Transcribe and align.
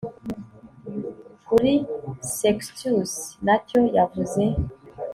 Kuri 1.47 1.73
Sextus 2.37 3.11
ntacyo 3.43 3.79
yavuze 3.97 4.43